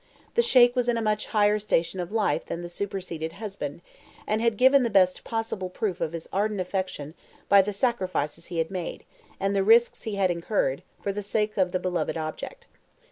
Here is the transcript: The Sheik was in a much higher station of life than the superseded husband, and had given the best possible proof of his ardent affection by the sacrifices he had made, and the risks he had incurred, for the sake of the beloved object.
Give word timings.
The 0.33 0.41
Sheik 0.41 0.75
was 0.75 0.89
in 0.89 0.97
a 0.97 0.99
much 0.99 1.27
higher 1.27 1.59
station 1.59 1.99
of 1.99 2.11
life 2.11 2.47
than 2.47 2.63
the 2.63 2.69
superseded 2.69 3.33
husband, 3.33 3.81
and 4.25 4.41
had 4.41 4.57
given 4.57 4.81
the 4.81 4.89
best 4.89 5.23
possible 5.23 5.69
proof 5.69 6.01
of 6.01 6.13
his 6.13 6.27
ardent 6.33 6.59
affection 6.59 7.13
by 7.47 7.61
the 7.61 7.71
sacrifices 7.71 8.47
he 8.47 8.57
had 8.57 8.71
made, 8.71 9.05
and 9.39 9.55
the 9.55 9.63
risks 9.63 10.01
he 10.01 10.15
had 10.15 10.31
incurred, 10.31 10.81
for 11.03 11.11
the 11.13 11.21
sake 11.21 11.55
of 11.55 11.71
the 11.71 11.77
beloved 11.77 12.17
object. 12.17 12.65